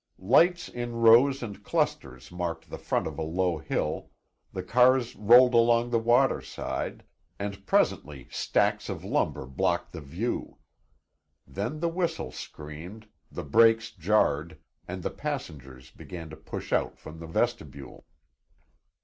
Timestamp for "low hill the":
3.21-4.63